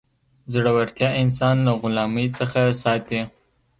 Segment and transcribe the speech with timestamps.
[0.53, 3.21] زړورتیا انسان له غلامۍ څخه ساتي.